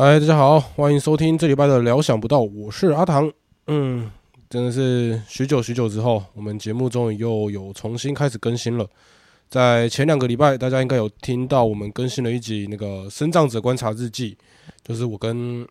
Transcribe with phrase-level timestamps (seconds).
[0.00, 3.28] 嗨，大家好，欢迎收听这礼拜的聊想不到，我是阿唐。
[3.66, 4.08] 嗯，
[4.48, 8.86] 真的是许久许久之后，我们节目终于又有重新开始更新了。
[9.50, 14.34] 在前两个礼拜，大家应该有听到我们更新了一集那个《生长者观察日记》，
[14.86, 15.66] 就是我跟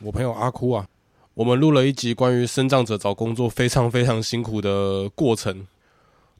[0.00, 0.86] 我朋友阿哭啊，
[1.34, 5.66] 我们录了一集关于生长者找工作非常非常辛苦的过程。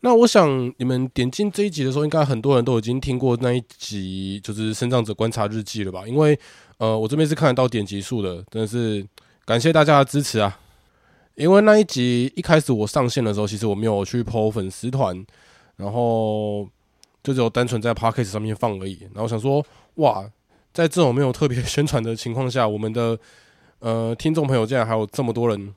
[0.04, 6.09] 那我想你们点进这一集的时候，应该很多人都已经听过那一集，就是《生长者观察日记》了吧？
[6.09, 6.37] 因为
[6.82, 9.06] 呃，我这边是看得到点击数的，真的是
[9.45, 10.59] 感谢大家的支持啊！
[11.36, 15.24] 因为那一集一开始我上线的时候，其实我没有去 PO 粉丝团，
[15.76, 16.68] 然后
[17.23, 18.98] 就只有单纯在 Podcast 上面放而已。
[19.14, 19.64] 然后想说，
[19.95, 20.28] 哇，
[20.74, 23.16] 在这种没有特别宣传的情况下，我们的
[23.78, 25.73] 呃听众朋友竟然还有这么多人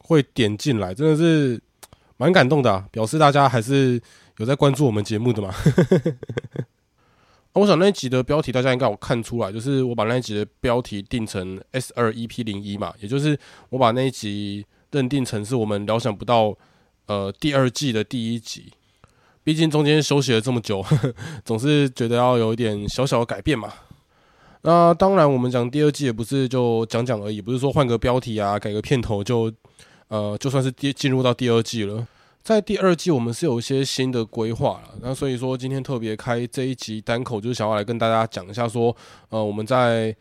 [0.00, 1.58] 会点进来，真的是
[2.18, 3.98] 蛮感动的，表示大家还是
[4.36, 5.54] 有在关注我们节目的嘛。
[7.54, 13.38] 我想那一集的标题大家应该有看出来，就是我把那一集的标题定成 S 二 EP 零一嘛，也就是
[13.70, 16.56] 我把那一集认定成是我们料想不到
[17.06, 18.72] 呃第二季的第一集。
[19.42, 23.72] 毕竟中间休息了这么久呵呵， 总是觉得要有一点小小的改变嘛。
[24.62, 29.50] 那当然，我们讲第二季也不是就讲讲而已，不是说换个标题啊，改个片头就
[30.08, 32.06] 呃就算是第进入到第二季了。
[32.42, 34.94] 在第二季，我们是有一些新的规划了。
[35.02, 38.96] 那所以说，今天特别开这一集单口，就是想要来跟大家讲一下，说，
[39.28, 40.14] 呃，我们在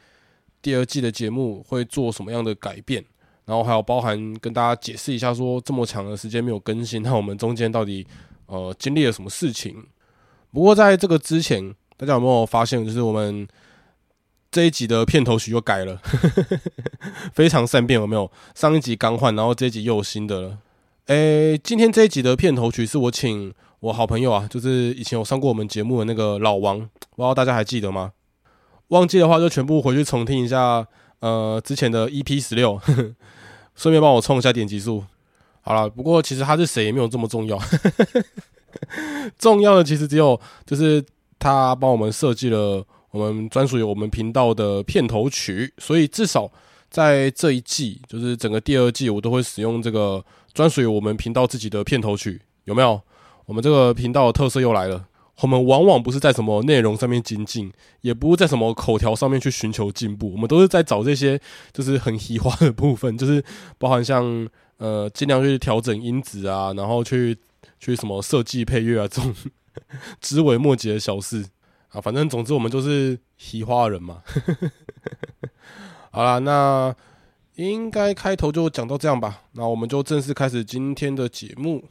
[0.61, 3.03] 第二季的节目会做什么样的改变，
[3.45, 8.05] 然后还有包含跟大家解释一下，说这么长的时间没有更新，那我们中间到底
[8.47, 9.85] 呃经历了什么事情？
[10.51, 13.47] 不过在这个之前，大家有没有发现，就是我们
[14.51, 16.01] 这一集的片头曲又改了，
[17.33, 18.29] 非常善变，有没有？
[18.55, 20.57] 上一集刚换，然后这一集又有新的了。
[21.09, 28.11] 诶，今天这一集的片头曲是我请我好朋友啊，就是以前有上过我们节目的那个老王，不知道大家还记得吗？
[28.89, 30.85] 忘记的话就全部回去重听一下，
[31.21, 32.79] 呃，之前的 EP 十六，
[33.73, 35.03] 顺便帮我冲一下点击数。
[35.61, 37.59] 好了，不过其实他是谁也没有这么重要，
[39.39, 41.03] 重要的其实只有就是
[41.39, 46.51] 他帮我们设计了我们专属于我们频道的片头曲，所以至少
[46.91, 50.23] 在这一季，就是整个第二季，我都会使用这个。
[50.59, 53.01] 专属于我们频道自己的片头曲有没有？
[53.45, 55.07] 我们这个频道的特色又来了。
[55.39, 57.71] 我们往往不是在什么内容上面精进，
[58.01, 61.39] 也不是在什么口条上面去寻求进步，我们都是在找这些
[61.71, 63.41] 就是很稀花的部分，就是
[63.77, 64.45] 包含像
[64.79, 67.37] 呃尽量去调整音质啊，然后去
[67.79, 69.33] 去什么设计配乐啊这种
[70.19, 71.45] 枝微末节的小事
[71.93, 72.01] 啊。
[72.01, 74.21] 反正总之我们就是稀花人嘛。
[76.11, 76.93] 好啦，那。
[77.67, 81.83] 应该开头就讲到这样吧，那我们就正式开始今天的节目。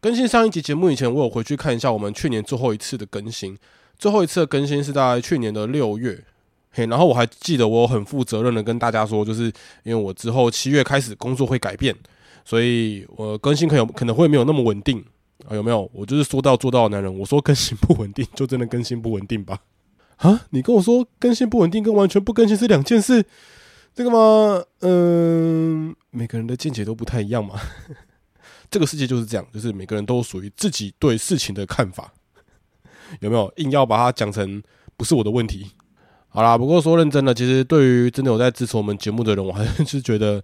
[0.00, 3.56] 更新上一集节目以前，我有回去看一下我们去年最后一次的更新。
[3.96, 6.24] 最后一次的更新是在去年的六月，
[6.72, 9.44] 嘿，然后我还记得我很负责任的跟大家说，就是
[9.84, 11.94] 因为我之后七月开始工作会改变，
[12.44, 15.04] 所以我更新可有可能会没有那么稳定
[15.46, 15.88] 啊，有没有？
[15.94, 19.60] 我就是说到做到的男人，我说更新不稳定，就真的更新不稳定吧？
[20.16, 23.24] 啊，你跟我说更新不稳定跟完全不更新是两件事。
[24.00, 24.64] 这个吗？
[24.80, 27.60] 嗯，每个人的见解都不太一样嘛。
[28.70, 32.10] 这个世界就是这样，就是每个人都属于自己对事情的看法。
[33.20, 34.62] 有没有硬要把它讲成
[34.96, 35.72] 不是我的问题？
[36.30, 40.42] 好啦，不过说认真的，其实对于真的有在支持我们节目的人，我还是觉得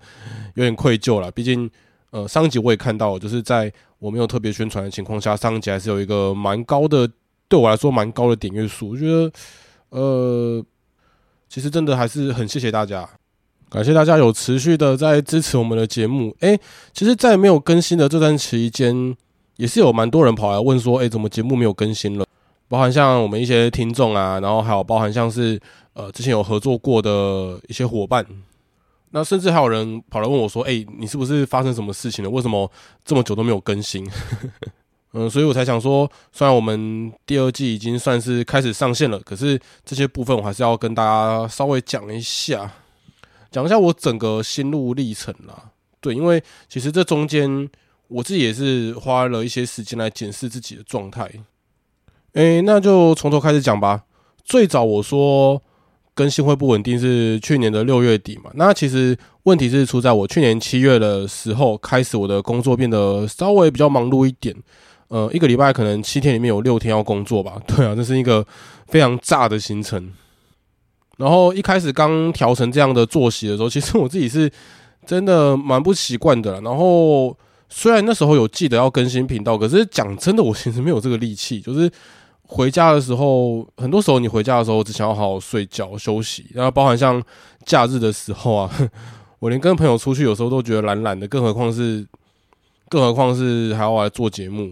[0.53, 1.31] 有点愧疚了。
[1.31, 1.71] 毕竟，
[2.11, 7.11] 呃，上一集我也看到，就是在我没有特别宣传的情况下，上一集还是有一个蛮高的，
[7.49, 8.91] 对我来说蛮高的点阅数。
[8.91, 9.33] 我觉得，
[9.89, 10.63] 呃，
[11.49, 13.09] 其实真的还是很谢谢大家。
[13.69, 16.35] 感谢大家有持续的在支持我们的节目。
[16.41, 16.59] 诶，
[16.93, 19.15] 其实，在没有更新的这段期间，
[19.57, 22.25] 也是有蛮多人跑来问说：“诶，怎么节目没有更新了？”
[22.69, 25.61] 包含像我们一些听众啊，然后还有包含像是
[25.95, 28.25] 呃之前有合作过的一些伙伴，
[29.11, 32.31] 那甚至还有人跑来问我说：“诶，你是不是发生什么事情了？
[32.31, 32.71] 为什么
[33.05, 34.09] 这么久都没有更新？”
[35.13, 42.71] 嗯，所以我才想说，虽然我们第二季已经算是开始上线了，可是这些部分我还是要跟大家稍微讲一下。
[43.57, 47.67] 讲一下我整个心路历程啦，对，因为其实这中间
[48.07, 51.27] 我自己也是花了一些时间来检视自己的状态。
[52.35, 54.03] 诶，那就从头开始讲吧。
[54.45, 55.63] 最早我说
[56.13, 64.55] 更新会不稳定是去年的六月底嘛，那其实问题是出在我去年七月的时候开始我的工作变得稍微比较忙碌一点，
[65.09, 67.59] 呃，一个礼拜可能七天里面有六天要工作吧。
[67.67, 68.47] 对啊，这是一个
[68.89, 70.13] 非常炸的行程。
[71.17, 74.51] 然后一开始刚调成这样的作息的时候， 其实我自己是
[75.07, 76.61] 真的蛮不习惯的。
[76.61, 77.37] 然后
[77.69, 81.61] 虽然那时候有记得要更新频道，可是讲真的，我其实没有这个力气。
[81.61, 81.91] 就是
[82.43, 87.23] 回家的时候，很多时候你回家的时候只想要好好睡觉休息，然后包含像
[87.65, 88.71] 假日的时候啊，
[89.41, 92.07] 我连跟朋友出去有时候都觉得懒懒的，更何况是，
[92.89, 94.71] 更何况是还要来做节目。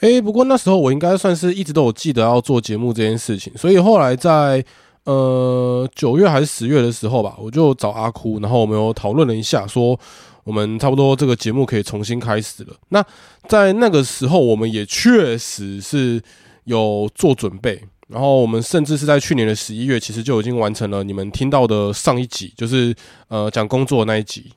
[0.00, 4.64] 诶，不过那时候我应该算是一直都有记得要做节目这件事情，所以后来在
[5.04, 9.98] 呃九月还是十月的时候吧，我就找阿哭，然后我们有讨论了一下，说
[10.44, 12.74] 我们差不多这个节目可以重新开始了。
[12.88, 13.04] 那
[13.48, 16.22] 在那个时候，我们也确实是。
[16.64, 22.94] 有做准备，然后我们甚至是在去年的十一月，其实就已经完成了你们听到的上一集，就是
[23.26, 24.52] 呃讲工作那一集。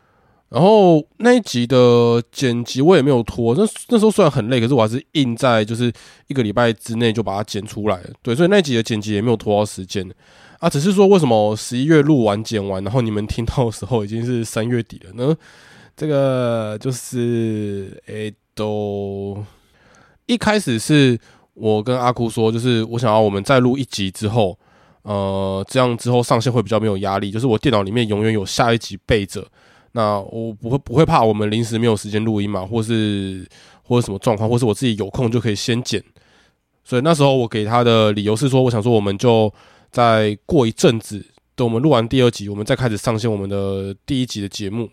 [0.50, 5.92] 然后那一集的剪辑我也没有拖，那那时候虽然很累，可是我还是硬在就是
[6.28, 8.00] 一个礼拜之内就把它剪出来。
[8.22, 10.10] 对，所以那一集的剪辑也没有拖到时间
[10.60, 15.36] 啊，只是说为什么十一月录完剪完，然后你们听到的时候已经是三月底了呢？
[15.98, 19.44] 这个就是诶，都
[20.26, 21.20] 一开始是。
[21.58, 24.60] 我跟阿哭说，就是我想要我们再录一集之后，
[25.04, 27.32] 呃，这样之后上线会比较没有压力。
[27.32, 29.48] 就是我电脑里面永远有下一集备着，
[29.96, 33.48] 那我不会不会怕我们临时没有时间录音嘛，或是
[33.82, 36.04] 或者什么状况，或是我自己有空就可以先剪。
[36.84, 39.52] 所以那时候我给他的理由是说，我想说我们就
[39.92, 41.26] 再过一阵子，
[41.56, 44.90] 等我们录完第二集，我们再开始上线我们的第一集的节目。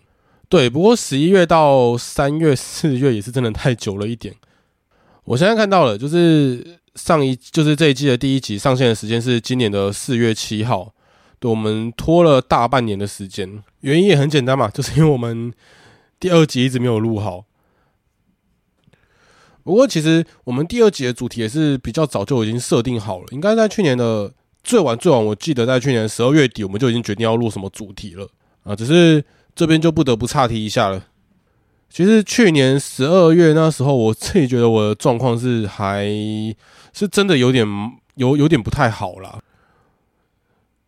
[0.49, 4.33] 对，不过十一月到三月、 四月也是真的太久了一点。
[5.25, 10.95] 我现在看到了，就是上一就是这一季的第一集上线的时间是今年的四月七号，
[11.51, 15.53] 我们拖了大半年的时间，原因也很简单嘛，就是因为我们
[16.21, 17.45] 第二集一直没有录好。
[19.65, 24.33] 不过其实我们第二集的主题也是比较早就已经设定好了，应该在去年的
[24.65, 28.29] 最晚最晚，我记得在去年十二月底我们就已经决定要录什么主题了
[28.65, 29.25] 啊，只是
[29.55, 31.07] 这边就不得不岔题一下了。
[31.91, 36.07] 其实去年十二月那时候，我自己觉得我的状况是还
[36.95, 37.67] 是真的有点
[38.15, 39.42] 有有点不太好啦。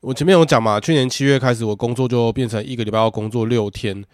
[0.05, 4.05] 我前面有讲嘛，去年七月开始，我工作就变成一个礼拜要工作六天，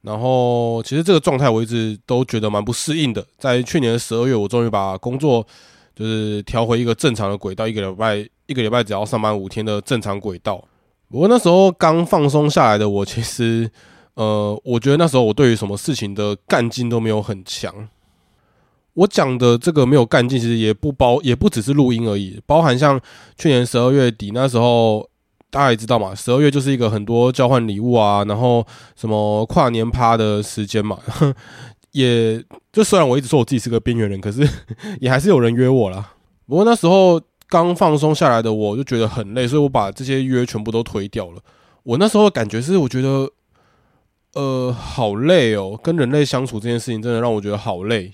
[0.00, 3.24] 然后其实这个状态我一直都觉得蛮不适应的。
[3.38, 5.46] 在去年的十二月，我终于把工作
[5.94, 10.64] 就是调回一个正常的轨道，一个礼拜一个礼拜只要上班五天的正常轨道。
[11.10, 13.70] 不过那时候刚放松下来的我，其实。
[14.14, 17.88] 呃，我觉得那时候我对于什么事情的干劲都没有很强。
[18.92, 23.00] 我讲的这个没有干劲，其实也不包，也不只是录音而已，包含像
[23.36, 25.10] 去年十二月底那时候，
[25.54, 28.66] 大家也知道嘛，十二月就是一个很多交换礼物啊，然后
[28.96, 30.98] 什么跨年趴的时间嘛。
[31.92, 34.44] 也就虽然我一直说我自己是个边缘人，可是
[35.00, 36.14] 也还是有人约我啦。
[36.48, 41.40] 不过那时候刚放松下来的我就觉得很累，所以我把这些约全部都推掉了。
[41.84, 43.30] 我那时候感觉是，我觉得。
[44.36, 48.12] 呃，好累哦，跟人类相处这件事情真的让我觉得好累。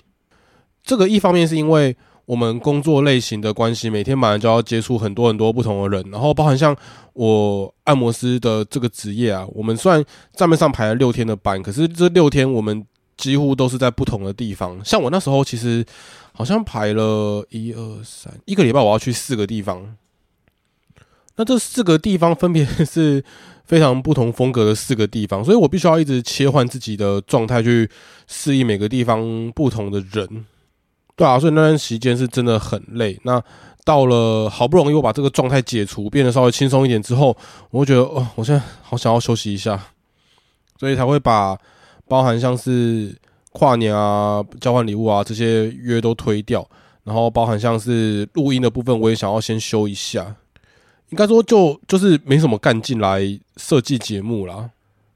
[0.83, 1.97] 这个一方面是因为
[2.31, 6.73] 我们工作类型的关系，每天马上就要接触很多很多不同的人，然后包含像
[7.11, 10.01] 我按摩师的这个职业啊，我们虽然
[10.33, 12.85] 账面上排了六天的班，可是这六天我们
[13.17, 14.79] 几乎都是在不同的地方。
[14.85, 15.85] 像我那时候其实
[16.31, 19.97] 好像排了一二三一个礼拜，我要去四个地方。
[21.35, 23.21] 那这四个地方分别是。
[23.63, 27.89] 非常不同风格的四个地方，所以我必须要一直切换自己的状态去
[28.27, 30.45] 适应每个地方不同的人，
[31.21, 33.15] 对啊，所以那段时间是真的很累。
[33.21, 33.39] 那
[33.85, 37.37] 到了好不容易我把这个状态解除，变得稍微轻松一点之后，
[37.69, 39.79] 我会觉得哦，我现在好想要休息一下，
[40.79, 41.55] 所以才会把
[42.07, 43.15] 包含像是
[43.51, 46.67] 跨年啊、交换礼物啊这些约都推掉，
[47.03, 50.35] 然后包含像是录音的部分，我也想要先休一下。
[51.09, 53.21] 应该说，就就是没什么干劲来
[53.57, 54.71] 设计节目啦。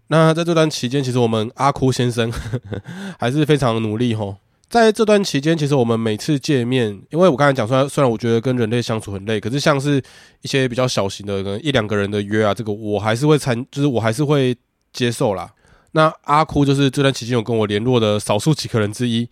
[0.09, 2.31] 那在这段期间，其实我们阿哭先生
[3.17, 4.35] 还是非常努力吼。
[4.69, 10.01] 在这段期间，其实我们每次见面，因为我刚才讲，虽然虽然我觉得跟人类相处很累，可是像是
[10.41, 14.55] 一些比较小型的，可能一两个人的约啊，这个我还是会参，就是我还是会
[14.91, 15.49] 接受啦。
[15.91, 19.29] 那阿哭就是这段期间有跟我联络的少数几个人之一。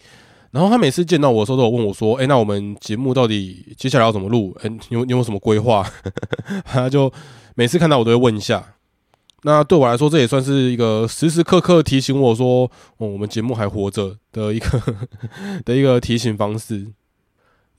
[0.52, 4.56] 然后他每次见到我的时候，都有问我说：“哎，那我们节目到底接下来要怎么录？
[4.62, 5.84] 哎，你有你有什么规划？”
[6.64, 7.12] 他就
[7.56, 8.76] 每次看到我都会问一下。
[9.44, 12.64] 那对我来说，这也算是一个时时刻刻提醒我说
[12.98, 14.82] ：“哦，我们节目还活着的一个
[15.66, 16.88] 的一个提醒方式。”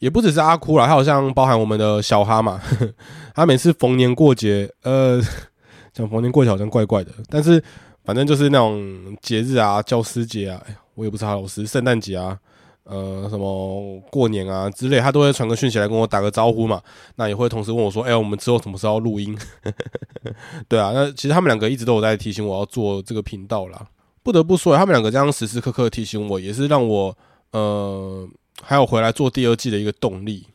[0.00, 2.60] 也不只是阿哭啦，他好像包含我们的小哈嘛。
[3.34, 5.18] 他每次逢年过节，呃，
[5.94, 7.62] 讲逢年过节好像怪怪的，但是
[8.04, 10.62] 反正就是那种节日啊，教师节啊，
[10.94, 12.38] 我也不是他老师，圣诞节啊。
[12.84, 16.82] 呃，什么过年啊之类，他都会传个讯息来跟我打个招呼嘛。
[17.16, 19.36] 那也会同时问我说：“哎，我们之后什么时候录音？”
[20.68, 23.88] 对啊，那其实他们两个一直都有在提醒我要做这个频道啦。
[24.22, 27.16] 不得不说，他们两个这样时时刻刻提醒我，也是让我
[27.52, 28.28] 呃
[28.62, 30.46] 还有回来做第二季的一个动力。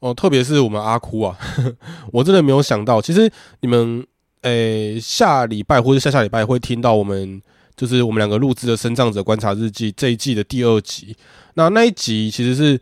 [0.00, 1.36] 哦，特别是我们阿哭啊，
[2.12, 3.30] 我真的没有想到，其实
[3.60, 4.06] 你们
[4.42, 7.42] 诶下礼拜或者下下礼拜会听到我们
[7.80, 11.16] 就是我们两个录制的《生长者观察日记》这一季的第二集。
[11.54, 12.78] 那那一集其实是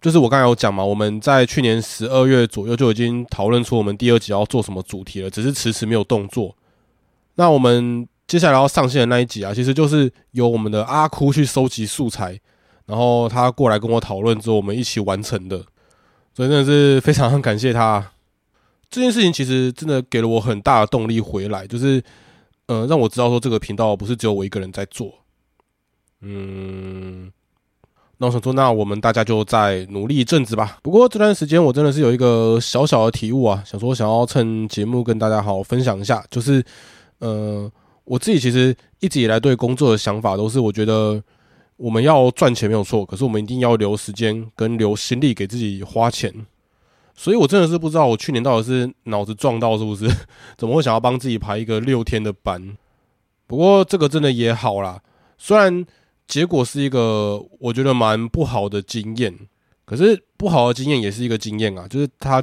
[0.00, 6.56] 就是我刚才有讲嘛，我们在去年十二月左右就已经讨论出我们第二集要做什么主题了，只是迟迟没有动作。
[7.34, 12.38] 那我们接下来要上线的那一集啊，其实就是由我们的阿哭去收集素材，
[12.86, 15.60] 然后他过来跟我讨论之后，我们一起完成的。
[16.36, 18.12] 所以真的是非常很感谢他，
[18.88, 22.00] 这件事情其实真的给了我很大的动力回来，就是
[22.66, 25.12] 呃让我知道说这个频道不是只有我一个人在做，
[26.20, 27.32] 嗯，
[28.18, 30.78] 那我想说，那我们大家就再努力一阵子吧。
[30.82, 36.64] 不过这段时间我真的是有一个小小的体悟啊，想说想要趁节目跟大家好好分享一下，就是
[37.18, 37.70] 呃
[38.04, 41.22] 我自己其实一直以来对工作的想法都是，我觉得。
[41.76, 46.32] 我们要赚钱没有错，可是我们一定要留时间跟留心力给自己花钱。
[47.16, 50.10] 所以我真的是不知道，我去年到底是脑子撞到是不是？
[50.58, 52.76] 怎么会想要帮自己排一个六天的班？
[53.46, 55.00] 不过这个真的也好啦，
[55.38, 55.84] 虽然
[56.26, 59.32] 结果是一个我觉得蛮不好的经验，
[59.84, 62.42] 可是不好的经验也是一个经验啊，就是它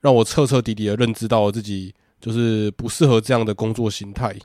[0.00, 4.36] 让我彻彻底底的认知到了自己就是不适合这样的工作形态，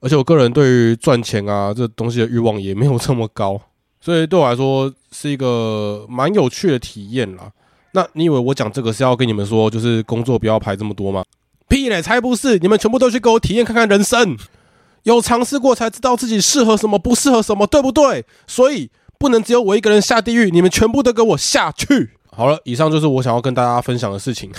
[0.00, 3.60] 而且我个人对于赚钱啊这东西的欲望也没有这么高。
[4.00, 7.50] 所以对我来说是一个蛮有趣的体验啦。
[7.94, 11.24] 那你以为我讲这个是要跟你们说，就是工作不要排这么多吗？
[11.68, 12.58] 屁嘞，才不是！
[12.58, 14.36] 你们全部都去给我体验看看人生，
[15.04, 18.24] 有尝试过才知道自己适合什么，不适合什么，对不对？
[18.48, 22.10] 所以不能只有我一个人下地狱，你们全部都给我下去。
[22.32, 24.50] 好了，以上就是我想要跟大家分享的事情。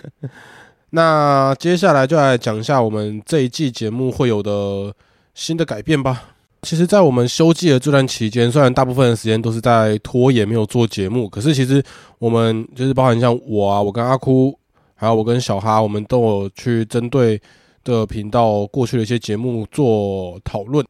[0.94, 4.94] 那接下来就来讲一下我们这一季节目会有的
[5.34, 6.31] 新的改变吧。
[6.62, 11.82] 其实，在我们休季的这段期间，虽然大部分的时间都是在拖延，没有做节目，可是其实
[12.20, 14.56] 我们就是包含像我啊，我跟阿哭，
[14.94, 17.40] 还有我跟小哈，我们都有去针对
[17.82, 20.86] 的频道过去的一些节目做讨论。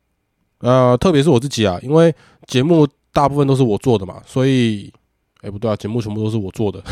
[0.58, 2.14] 呃，特别是我自己啊，因为
[2.46, 4.92] 节目大部分都是我做的嘛，所以，
[5.40, 6.82] 哎，不对啊，节目全部都是我做的。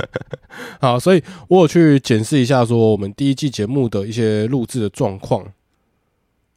[0.78, 5.42] 好，所以我有去检视一下，说我们第一季节目的一些录制的状况。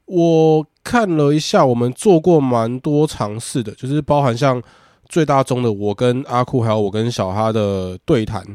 [0.06, 4.62] 我看了一下，我们做过蛮多尝试的，就是包含像
[5.08, 8.46] 最大宗的我跟阿库，还有我跟小哈的对谈。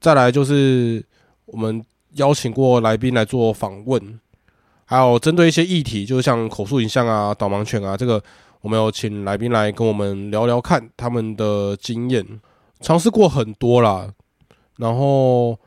[0.00, 1.04] 再来就是
[1.44, 1.84] 我们
[2.14, 4.18] 邀请过来宾来做访问，
[4.86, 8.22] 还有针对一些议题，就像口述影像啊、导盲犬啊，这个
[8.62, 12.26] 我们有请来宾来跟我们聊聊看他们的经验，
[12.80, 14.10] 尝试过很多啦，
[14.78, 15.58] 然后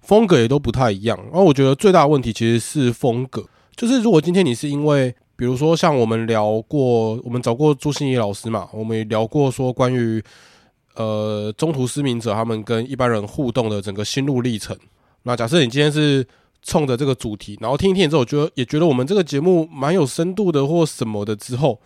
[0.00, 1.16] 风格也都不太一样。
[1.26, 3.46] 然后我觉得最大的问题其实是风格。
[3.76, 10.22] 就是如果今天你是因为，比如说像我们聊过，我们找过朱心怡老师嘛，我们也聊过说关于
[10.94, 14.74] 呃中途失明者他们跟一般人互动的整个心路历程。
[15.24, 16.26] 那假设你今天是
[16.62, 21.78] 冲着这个主题，然后听一听之后，觉得也觉得我们这个节目蛮有深度的或什么的之后，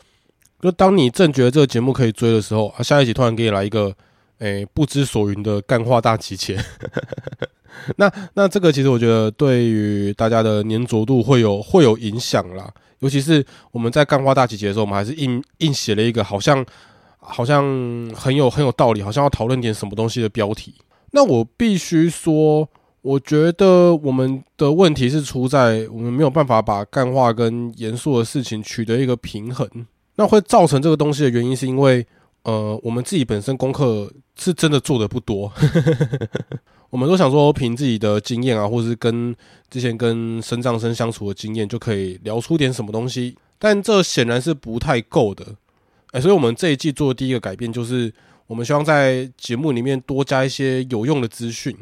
[0.60, 3.92] 就当你正觉得这个节目可以追的时候，啊，下一集突然给你来一个
[4.38, 6.56] 诶不知所云的干话大集结。
[7.96, 16.64] 那那这个其实我觉得对于大家的粘着度会有会有影响啦，尤其是我们在干花大集结的时候，我们还是硬硬写了一个好像
[17.18, 17.64] 好像
[18.14, 20.74] 很有很有道理，好像要讨论点什么东西的标题。
[21.12, 22.68] 那我必须说，
[23.02, 29.68] 我觉得我们的问题是出在我们没有办法把干话跟严肃的事情取得一个平衡。
[30.16, 32.06] 那会造成这个东西的原因，是因为
[32.42, 35.52] 呃，我们自己本身功课是真的做的不多。
[36.88, 39.36] 我们都想说，凭自己的经验啊，或是跟
[39.70, 43.36] 之前跟生藏生相处的经验，就可以聊出点什么东西。
[43.58, 45.44] 但这显然是不太够的，
[46.12, 48.12] 哎，所以我们这一季做的第一个改变，就是
[48.46, 51.76] 我们希望在节目里面多加一些有用的资讯。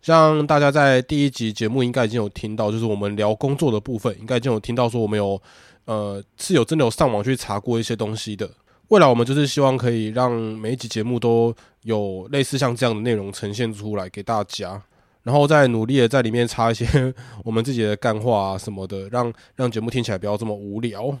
[0.00, 5.40] 像大家在第一集节目应该已经有听到，就是我们聊工作的部分，应该已经有听到说我们有
[5.84, 8.48] 呃是有真的有上网去查过一些东西的。
[8.88, 14.82] 未来我们就是希望可以让每一集节目都有类似像这样的内容呈现出来给大家，
[15.22, 16.86] 然后再努力的在里面插一些
[17.44, 21.18] 我们自己的干话啊什么的，让让节目听起来不要这么无聊。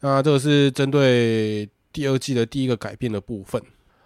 [0.00, 3.60] 那这个是针对第二季的第一个改变的部分，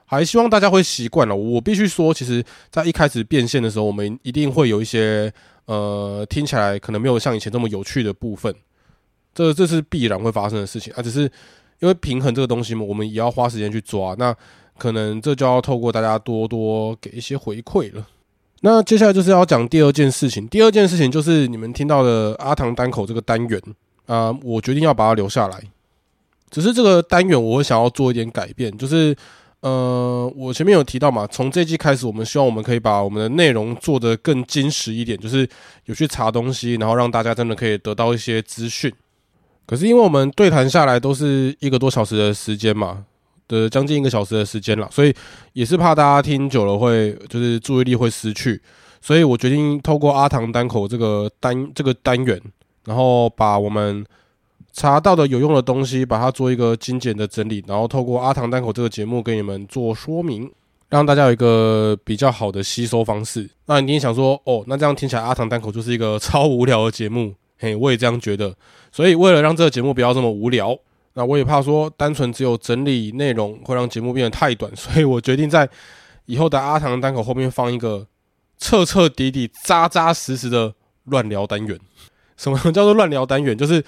[0.04, 1.36] 还希望大家会习惯了。
[1.36, 5.32] 我必须说，其实在一开始变现的时候，我们一定会有一些
[5.66, 8.52] 呃听起来可能没有像以前这么有趣的部分，
[9.32, 11.30] 这这是必然会发生的事情啊，只是。
[11.80, 14.14] 因为平衡这个东西嘛，我们也要花时间去抓。
[14.18, 14.34] 那
[14.78, 18.06] 可能这就要透过大家多多给一些回馈了。
[18.60, 20.46] 那接下来就是要讲第二件事情。
[20.48, 23.60] 第二件事情就是你们听到的阿唐单口这个单元
[24.06, 25.62] 啊，我决定要把它留下来。
[26.50, 29.14] 只是这个单元我会想要做一点改变，就是
[29.60, 35.48] 呃，我前面有提到嘛，从这季开始，我们希望我们可以把我们的内容做得更精实一点，就是
[35.86, 38.92] 有去查东西，然后让大家真的可以得到一些资讯。
[39.66, 43.04] 可是因为我们对谈下来都是一个多小时的时间嘛，
[43.48, 45.14] 的将近一个小时的时间了，所以
[45.52, 48.62] 也是怕大家听久了会就是注意力会失去，
[49.00, 52.40] 所以我决定透过阿唐单口这个单这个单元，
[52.84, 54.04] 然后把我们。
[54.78, 60.52] 查到的有用的东西，把它做一个精简的整理，然后透过阿唐单口这个节目给你们做说明，
[60.90, 63.48] 让大家有一个比较好的吸收方式。
[63.64, 68.54] 那你也想说，哦，那这样听起来阿唐单口就是一个超无聊的节目，嘿，我也这样觉得。
[68.92, 70.78] 所以为了让这个节目不要这么无聊，
[71.14, 75.68] 那我也怕说单纯只有整理内容会让节目变得太短，所以我决定在
[76.26, 78.06] 以后的阿唐单口后面放一个
[78.58, 81.78] 彻彻底底、扎扎实实的乱聊单元。
[82.36, 83.56] 什么叫做乱聊单元？
[83.56, 83.84] 就是。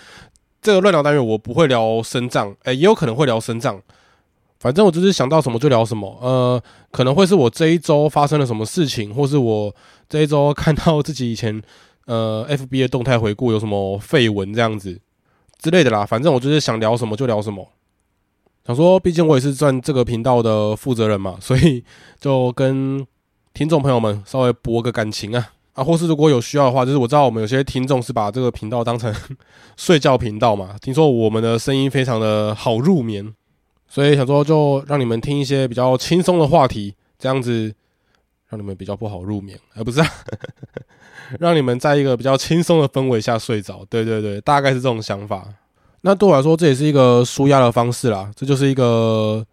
[0.60, 3.80] 这个乱聊单元我不会聊生脏，哎，也有可能会聊深藏。
[4.58, 6.18] 反正我就是想到什么就聊什么。
[6.20, 6.60] 呃，
[6.90, 9.72] 可能会是我这一周发生了什么事情，或是我
[10.08, 11.62] 这一周看到自己以前
[12.08, 14.98] 呃 FB 的动态回顾有什么绯闻这样子
[15.58, 16.04] 之类的啦。
[16.04, 17.68] 反正我就是想聊什么就聊什么。
[18.66, 21.84] 想说，毕竟我也是赚这个频道的负责人嘛， 所以
[22.18, 23.06] 就跟
[23.54, 25.50] 听众朋友们稍微博个感情啊。
[25.74, 29.14] 啊，或是如果有需要的话，就是我知道我们有些听众是把这个频道当成
[29.76, 30.74] 睡觉频道嘛。
[30.80, 33.32] 听说我们的声音非常的好入眠，
[33.86, 37.72] 所以想说就让你们听一些比较轻松的话题，这样子
[38.48, 40.02] 让你们比较不好入眠，而不是
[41.38, 43.84] 让你们在一个比较轻松的氛围下睡着。
[43.90, 45.46] 对对对，大概是这种想法。
[46.02, 48.30] 那对我来说，这也是一个舒压的方式啦。
[48.36, 49.44] 这就是一个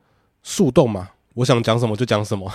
[0.44, 2.52] 速动嘛，我想讲什么就讲什么。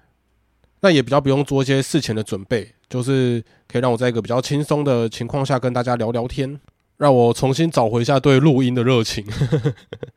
[0.80, 6.60] 那也比较不用做一些事前的准备，就是可以让我在一个比较轻松的情况下跟大家聊聊天，
[6.98, 9.24] 让我重新找回一下对录音的热情。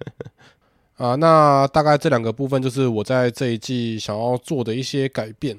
[0.97, 5.57] 啊，那大概这两个部分就是我在这一季想要做的一些改变。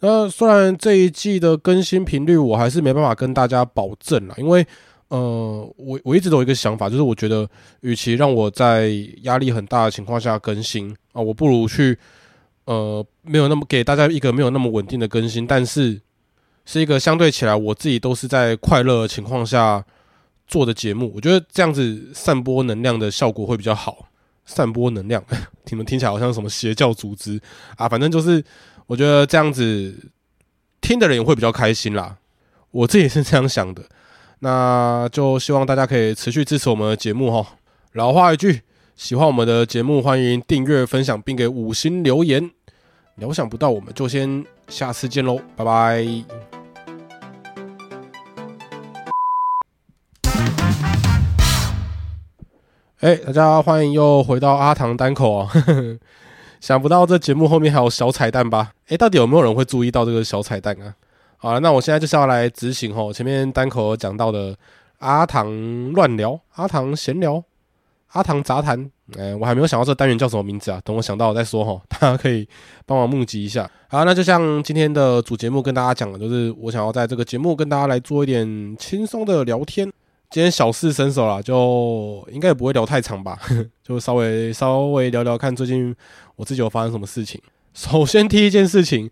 [0.00, 4.66] 那虽然这一季的更新频率我还是没办法跟大家保证了，因为
[5.08, 7.48] 呃，我我一直都有一个想法，就是我觉得
[7.80, 8.90] 与其让我在
[9.22, 11.98] 压力很大的情况下更新啊，我不如去。
[12.66, 16.00] 呃，没有那么给大家一个没有那么稳定的更新，但是
[16.64, 19.84] 是一个相对起来我自己都是在快乐情况下
[20.48, 21.12] 做的节目。
[21.14, 24.08] 我觉得这样子散播能量的效果会比较好。
[24.46, 25.24] 散播能量，
[25.70, 27.40] 你们听起来好像什么邪教组织
[27.76, 27.88] 啊？
[27.88, 28.44] 反正就是
[28.86, 30.10] 我觉得这样子
[30.80, 32.18] 听的人也会比较开心啦。
[32.70, 33.82] 我自己是这样想的，
[34.40, 37.56] 那就希望大家可以持续支持我们的节目哈。
[37.94, 38.60] 老话一句，
[38.94, 42.50] 喜欢我们的节目，欢迎订阅、分享，并给五星留言。
[43.16, 46.06] 料想不到，我们就先下次见喽，拜拜！
[53.00, 55.50] 哎，大家欢迎又回到阿唐单口啊！
[56.60, 58.72] 想不到这节目后面还有小彩蛋吧？
[58.88, 60.94] 哎，到底有没有人会注意到这个小彩蛋啊？
[61.38, 64.56] 好了，那我现在就是要来执行哦，前面单口讲到的
[64.98, 67.42] 阿唐乱聊、阿唐闲聊、
[68.12, 68.90] 阿唐杂谈。
[69.16, 71.80] 哎，我还没有想到这单元叫什么名字啊，等我想到再说哈。
[71.88, 72.48] 大家可以
[72.84, 73.70] 帮忙募集一下。
[73.88, 79.92] 好，那就像今天的主节目跟大家讲的，就是我想要在这个节目跟大家来做一点轻松的聊天。
[80.36, 83.38] 今天小事伸手了，就应该也不会聊太长吧，
[83.82, 85.96] 就稍微稍微聊聊看最近
[86.34, 87.40] 我自己有发生什么事情。
[87.72, 89.10] 首先第一件事情，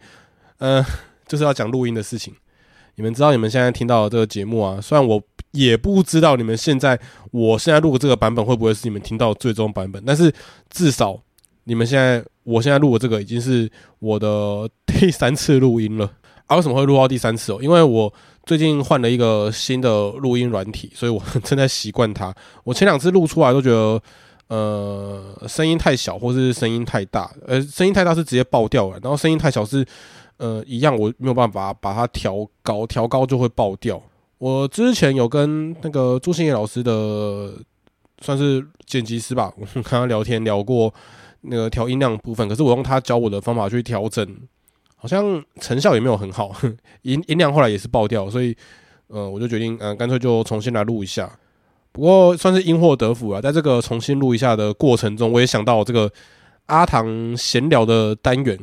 [0.58, 0.84] 呃，
[1.26, 2.34] 就是要讲录音的事情。
[2.96, 5.18] 你们知道你们现在听到的这个节目啊，虽然我。
[5.52, 6.98] 也不知道你们现在，
[7.30, 10.02] 我现在录的这个版本会不会是你们听到最终版本？
[10.04, 10.30] 但是
[10.68, 11.16] 至少
[11.62, 16.10] 你们现在，我现在录的这个已经是我的第三次录音了。
[16.46, 17.60] 啊，为什么会录到第三次哦？
[17.62, 18.12] 因为我
[18.46, 22.34] 最近换了一个新的录音软体，所以我 正在习惯它。
[22.62, 24.00] 我前两次录出来都觉得，
[24.48, 27.30] 呃，声音太小，或是声音太大。
[27.46, 29.84] 呃，声音太大是直接爆掉了，然后声音太小是，
[30.36, 34.02] 呃，一样我没有办法把它调高，调高就会爆掉。
[34.36, 37.54] 我之前有跟那个朱新野老师的
[38.20, 40.92] 算是剪辑师吧， 我跟他聊天聊过
[41.40, 44.26] 那个调音量部分，可是我用他教我的方法去调整，
[45.04, 46.50] 好像成效也没有很好，
[47.02, 48.56] 音音量后来也是爆掉，所以
[49.08, 51.30] 呃我就决定嗯干脆就重新来录一下。
[51.92, 56.10] 不过算是因祸得福啊，在这个重新录一下的过程中，我也想到这个
[56.68, 58.58] 阿唐闲聊的单元。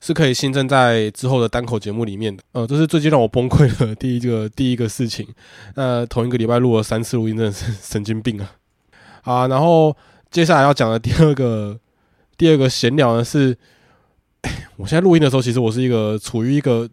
[0.00, 5.26] 是可以新增在之后的单口节目里面的，呃，这是最近让我崩溃的第一个 第一个事情。
[5.76, 8.52] 那同一个礼拜录了三次录音，真的是神经病啊！
[9.22, 9.96] 啊，然后
[10.30, 11.80] 接下来要讲的第二个
[12.36, 13.56] 第二个闲聊呢是，
[14.76, 16.88] 我现在录音的时候，其实我是一个处于一个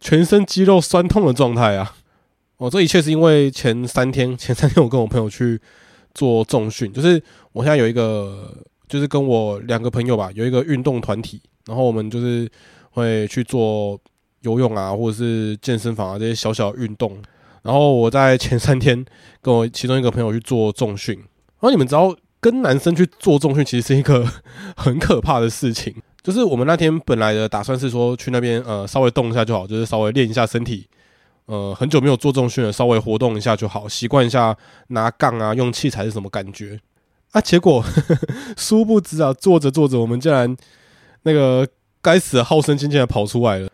[0.00, 1.94] 全身肌肉酸痛的状态啊。
[2.58, 5.60] 哦，这一切是因为前三天 前三天我跟我朋友去
[6.14, 8.54] 做重训，就是我现在有一个
[8.88, 12.50] 就是跟我两个朋友吧，有一个运动团体，然后我们就是
[12.90, 14.00] 会去做
[14.40, 17.20] 游泳啊，或者是健身房啊这些小小运动。
[17.62, 19.04] 然后我在前三天
[19.42, 24.26] 跟我其中一个朋友去做重训，然后你们知道跟男生去做重训其实是一个
[24.76, 25.94] 很可怕的事情。
[26.26, 30.84] 就是我们那天本来的打算是说去那边呃稍微动一下就好，就是稍微练一下身体，
[31.44, 34.56] 呃很久没有做重训了，稍微活动一下就好，习惯一下
[34.88, 36.80] 拿杠啊用器材是什么感觉
[37.30, 37.40] 啊。
[37.40, 38.18] 结果呵呵
[38.58, 40.52] 殊不知啊，做着做着，我们竟然
[41.22, 41.64] 那个
[42.02, 43.70] 该死的好胜心竟然跑出来了。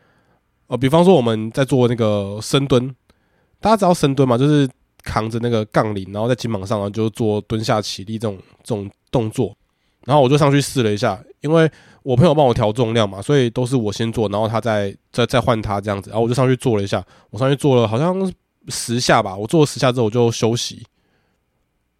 [0.66, 2.94] 呃，比方说我们在做那个深蹲，
[3.62, 4.68] 大家知道深蹲嘛，就是
[5.02, 9.56] 扛着那个杠铃，然后在肩膀上啊就做蹲下起立这种这种动作。
[10.04, 11.70] 然后我就上去试了一下，因为。
[12.05, 17.00] 我朋友帮我调重量嘛，所以都是我先做，然后他再再再换他这样子，然后我就上去做了一下，
[17.31, 18.33] 我上去做了好像
[18.66, 20.85] 十下吧，我做了十下之后我就休息，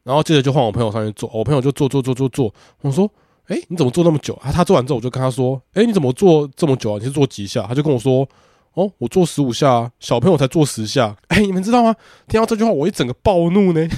[0.03, 3.09] 然后接着就换我朋友上去做，我朋友就做做做做做，我说，
[3.47, 4.51] 哎，你怎么做那么久啊？
[4.51, 6.99] 他做完之后我就跟他说，哎，你怎么做这么久啊？
[6.99, 7.63] 你是做几下？
[7.63, 8.29] 他就跟我说，
[8.75, 11.95] 哦，我做十五下，小朋友才做十下，哎，你们知道吗？
[12.27, 13.89] 听到这句话我一整个暴怒呢，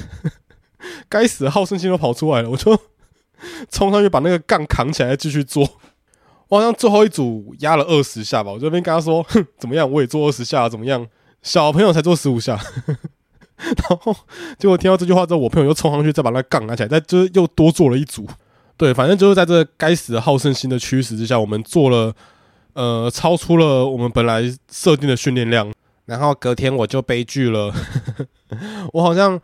[1.09, 2.79] 该死的好胜心都跑出来了，我就
[3.71, 5.69] 冲上去把那个杠扛起来继续做。
[6.49, 9.91] 我好像最后一组压了二十下吧，我这边跟他说：“哼，怎么样？
[9.91, 11.05] 我也做二十下，怎么样？
[11.43, 12.61] 小朋友才做十五下。
[13.57, 14.15] ”然后
[14.59, 18.27] 结果听到这句话之后，我朋友又冲上去，再把那杠拿起来，再就是又多做了一组。
[18.77, 22.15] 对，反正就是在这该死的好胜心的驱使之下，我们做了
[22.75, 25.73] 呃超出了我们本来设定的训练量。
[26.05, 27.73] 然后隔天我就悲剧了，
[28.93, 29.41] 我好像。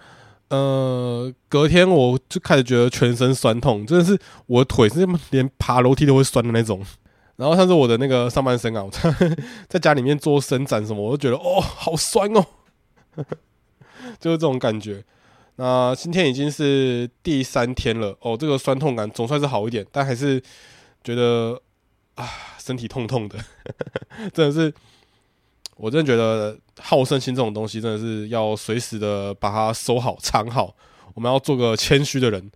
[0.51, 6.85] 呃，隔天我就开始觉得全身酸痛，真的是我的腿是连爬楼梯都会酸的那种。
[7.37, 9.37] 然后像是我的那个上半身啊，我在
[9.69, 12.45] 在家里面做伸展什么，我都觉得哦，好酸哦，
[14.19, 15.03] 就是这种感觉。
[15.57, 20.43] 那今天已经是第三天了哦，这个酸痛感总算是好一点，但还是
[21.05, 21.63] 觉得
[22.17, 23.39] 啊，身体痛痛的，
[24.35, 24.75] 真的是。
[25.81, 30.75] 我真的觉得好胜心这种东西，真的是要随时的把它收好、藏好。
[31.15, 32.51] 我们要做个谦虚的人，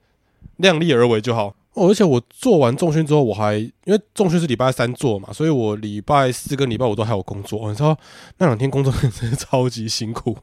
[0.59, 1.55] 量力而为就好。
[1.73, 7.69] 哦，而且我做完重训之后，我还因为重训是礼拜三做嘛，所以我礼拜四跟礼拜五都还有工作。
[7.71, 7.99] 你知道
[8.39, 10.37] 那两天工作 真的超级辛苦。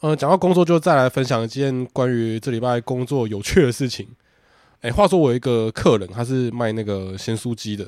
[0.00, 4.06] 呃，讲到工作，就再来分享一件关于这礼拜工作有趣的事情。
[4.80, 7.86] 哎，话说我一个客人，他是卖那个鲜酥鸡的。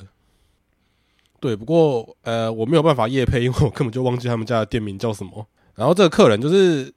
[1.40, 5.46] 对，不过呃，我没有办法夜配，因为我根本就忘记他们家的店名叫什么。
[5.76, 6.92] 然后这个客人就是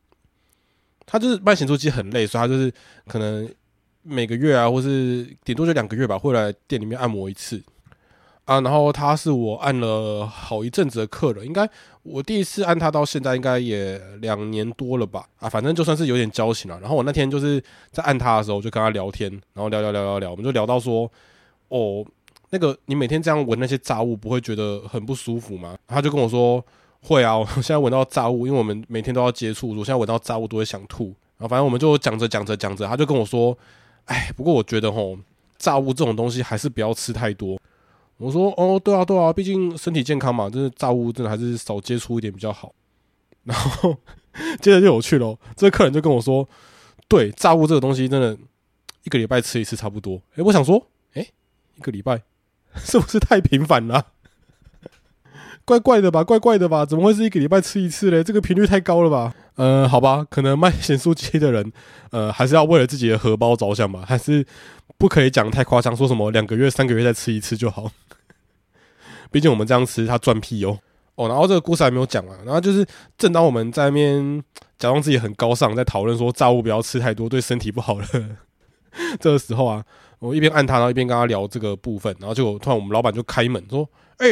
[1.06, 2.74] 他就是卖咸酥鸡很累，所以他就是
[3.08, 3.48] 可能
[4.02, 7.62] 每个月啊，或是顶多就两个月吧，会来店里面按摩一次
[8.46, 8.60] 啊。
[8.62, 11.70] 然后他是我按了好一阵子的客人，应该
[12.02, 16.80] 我第一次按他到现在应该也两年多了吧啊，反正就算是有点交情了。
[16.80, 21.12] 然后我那天就是在按他的时候，就跟他聊天，然后聊聊聊聊聊，我们就聊到说
[21.68, 22.04] 哦。
[22.52, 25.78] 那个，你每天这样闻那些杂物，不会觉得很不舒服吗？
[25.88, 26.64] 他就跟我说
[27.02, 31.06] 会啊，我现在闻到杂物，因为我们每天都要接触，我现在闻到杂物都会想吐。
[31.38, 33.58] 然后反正我们就讲着讲着讲着，他就跟我说，
[34.06, 35.18] 哎，不过我觉得吼，
[35.58, 37.58] 炸物这种东西还是不要吃太多。
[38.18, 42.76] 我说哦，对啊对啊，毕竟身体健康嘛，就是炸物真的还是少接触一点比较好。
[43.46, 43.96] 然后
[44.62, 46.48] 接着就有趣喽，这个客人就跟我说，
[47.08, 48.38] 对，炸物这个东西真的
[49.04, 50.22] 一个礼拜吃一次差不多。
[50.36, 51.26] 哎，我想说，哎，
[51.78, 52.22] 一个礼拜。
[52.84, 54.08] 是不是太频繁了？
[55.64, 56.86] 怪怪的吧，怪怪的吧？
[56.86, 58.24] 怎么会是一个礼拜吃一次嘞？
[58.24, 59.34] 这个频率太高了吧？
[59.56, 61.72] 呃，好吧，可能卖咸酥鸡的人，
[62.10, 64.46] 呃，还是要为了自己的荷包着想吧，还是
[64.98, 67.92] 不可以讲太夸张，说什么两个月、三个月再吃一次就好。
[69.32, 70.80] 毕竟我们这样吃，他赚屁哦
[71.16, 71.28] 哦。
[71.28, 72.86] 然后这个故事还没有讲完，然后就是
[73.18, 74.44] 正当我们在面
[74.80, 78.06] 假装自己很高尚，在讨论说炸物不要吃太多，对身体不好了。
[79.20, 79.86] 这个时候啊。
[80.22, 84.28] 我一边按他，然后一边跟他聊这个部分，然后就突然我们老板就开门说：“哎，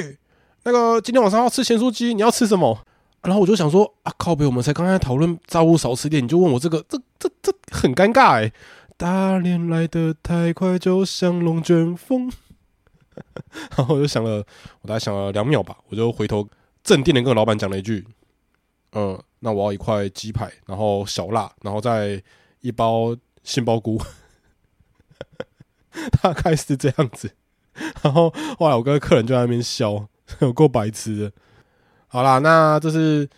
[0.63, 2.85] 那个今天晚上要吃咸酥鸡，你要吃什么？”
[3.23, 8.51] 然后我就想说：“啊，靠北，我们才刚才讨论炸物少吃点，你就问我这个，这这这很尴尬哎。”
[8.95, 12.31] 大连来的太快，就像龙卷风。
[13.75, 14.45] 然后我就想了，
[14.81, 16.47] 我大概想了两秒吧，我就回头
[16.83, 18.05] 镇定的跟老板讲了一句
[18.93, 22.21] ：“嗯，那我要一块鸡排，然后小辣，然后再
[22.61, 23.99] 一包杏鲍菇。”
[26.21, 27.31] 大概是这样子，
[28.01, 30.07] 然后后来我跟客人就在那边笑，
[30.39, 31.31] 有够白痴的。
[32.07, 33.29] 好啦，那这是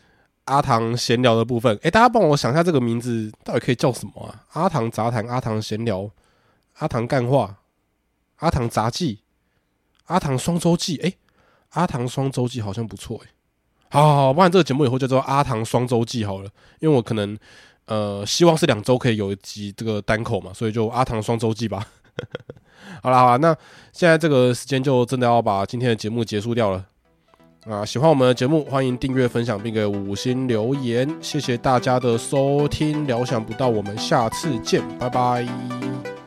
[0.46, 1.78] 阿唐闲聊的部分。
[1.84, 4.44] 哎，大家帮我想一下，这个名字到底可以叫什么啊？
[4.54, 6.10] 阿唐杂谈、阿唐闲聊、
[6.78, 7.58] 阿唐干话、
[8.38, 9.20] 阿唐杂技、
[10.06, 10.98] 阿唐双周记。
[10.98, 11.14] 哎，
[11.72, 13.30] 阿唐双周记好像不错哎。
[13.90, 17.38] 好，好，不然这个节目以后叫做阿唐双周记好了，因为我可能
[17.86, 21.86] 呃希望是两周可以有一集这个单口嘛，所以就阿唐双周记吧。
[23.02, 23.56] 好了好了，那
[23.92, 26.86] 现在这个时间就真的要把今天的节目结束掉了
[27.66, 27.86] 啊！
[27.86, 36.21] 喜欢我们的节目，欢迎订阅、分享并给五星留言，谢谢大家的收听，聊想不到，我们下次见，拜拜。